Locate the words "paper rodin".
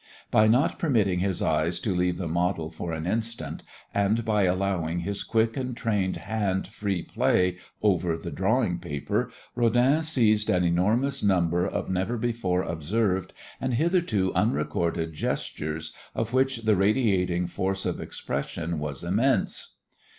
8.79-10.01